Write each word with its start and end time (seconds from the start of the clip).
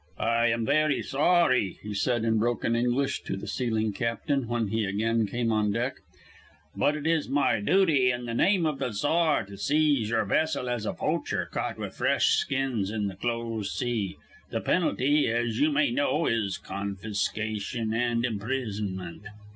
"I 0.17 0.47
am 0.47 0.65
very 0.65 1.03
sorry," 1.03 1.77
he 1.83 1.93
said, 1.93 2.25
in 2.25 2.39
broken 2.39 2.75
English 2.75 3.21
to 3.21 3.37
the 3.37 3.45
sealing 3.45 3.93
captain, 3.93 4.47
when 4.47 4.69
he 4.69 4.83
again 4.85 5.27
came 5.27 5.51
on 5.51 5.71
deck, 5.71 5.97
"but 6.75 6.95
it 6.95 7.05
is 7.05 7.29
my 7.29 7.59
duty, 7.59 8.09
in 8.09 8.25
the 8.25 8.33
name 8.33 8.65
of 8.65 8.79
the 8.79 8.93
tsar, 8.93 9.45
to 9.45 9.55
seize 9.57 10.09
your 10.09 10.25
vessel 10.25 10.67
as 10.69 10.87
a 10.87 10.93
poacher 10.93 11.47
caught 11.53 11.77
with 11.77 11.93
fresh 11.95 12.29
skins 12.29 12.89
in 12.89 13.09
the 13.09 13.15
closed 13.15 13.73
sea. 13.73 14.17
The 14.49 14.61
penalty, 14.61 15.27
as 15.27 15.59
you 15.59 15.71
may 15.71 15.91
know, 15.91 16.25
is 16.25 16.57
confiscation 16.57 17.93
and 17.93 18.25
imprisonment." 18.25 19.27